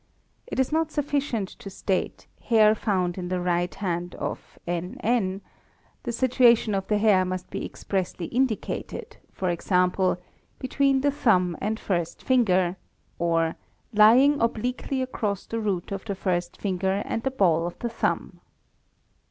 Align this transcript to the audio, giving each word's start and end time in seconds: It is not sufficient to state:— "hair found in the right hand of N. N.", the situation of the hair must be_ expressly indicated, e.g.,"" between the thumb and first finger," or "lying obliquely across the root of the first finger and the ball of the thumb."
It 0.47 0.59
is 0.59 0.71
not 0.71 0.91
sufficient 0.91 1.47
to 1.49 1.69
state:— 1.69 2.25
"hair 2.45 2.73
found 2.73 3.19
in 3.19 3.27
the 3.27 3.39
right 3.39 3.69
hand 3.75 4.15
of 4.15 4.57
N. 4.65 4.97
N.", 5.01 5.41
the 6.01 6.11
situation 6.11 6.73
of 6.73 6.87
the 6.87 6.97
hair 6.97 7.23
must 7.23 7.51
be_ 7.51 7.59
expressly 7.63 8.25
indicated, 8.25 9.17
e.g.,"" 9.21 10.21
between 10.59 11.01
the 11.01 11.11
thumb 11.11 11.55
and 11.61 11.79
first 11.79 12.23
finger," 12.23 12.77
or 13.19 13.55
"lying 13.93 14.41
obliquely 14.41 15.03
across 15.03 15.45
the 15.45 15.59
root 15.59 15.91
of 15.91 16.03
the 16.05 16.15
first 16.15 16.57
finger 16.59 17.03
and 17.05 17.21
the 17.21 17.29
ball 17.29 17.67
of 17.67 17.77
the 17.77 17.89
thumb." 17.89 18.39